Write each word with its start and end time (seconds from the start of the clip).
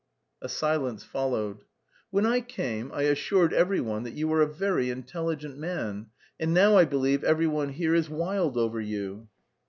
A 0.41 0.49
silence 0.49 1.03
followed. 1.03 1.63
"When 2.09 2.25
I 2.25 2.41
came 2.41 2.91
I 2.91 3.03
assured 3.03 3.53
every 3.53 3.79
one 3.79 4.01
that 4.01 4.15
you 4.15 4.27
were 4.27 4.41
a 4.41 4.47
very 4.47 4.89
intelligent 4.89 5.59
man, 5.59 6.07
and 6.39 6.55
now 6.55 6.75
I 6.75 6.85
believe 6.85 7.23
every 7.23 7.45
one 7.45 7.69
here 7.69 7.93
is 7.93 8.09
wild 8.09 8.57
over 8.57 8.81
you." 8.81 9.27